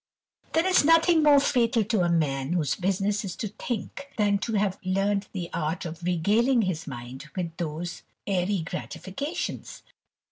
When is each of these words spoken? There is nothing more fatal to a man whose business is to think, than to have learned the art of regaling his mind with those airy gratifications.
There 0.53 0.65
is 0.65 0.83
nothing 0.83 1.21
more 1.21 1.39
fatal 1.39 1.83
to 1.83 2.01
a 2.01 2.09
man 2.09 2.53
whose 2.53 2.73
business 2.73 3.23
is 3.23 3.35
to 3.35 3.49
think, 3.49 4.09
than 4.17 4.39
to 4.39 4.53
have 4.53 4.79
learned 4.83 5.27
the 5.31 5.47
art 5.53 5.85
of 5.85 6.01
regaling 6.01 6.63
his 6.63 6.87
mind 6.87 7.29
with 7.35 7.55
those 7.57 8.01
airy 8.25 8.61
gratifications. 8.63 9.83